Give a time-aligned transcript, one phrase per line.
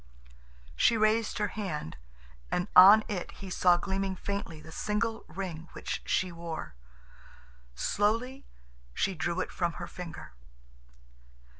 [0.75, 1.95] She raised her hand,
[2.49, 6.73] and on it he saw gleaming faintly the single ring which she wore.
[7.75, 8.47] Slowly
[8.95, 10.31] she drew it from her finger.